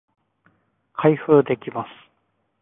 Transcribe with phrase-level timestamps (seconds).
[0.95, 1.89] 開封できます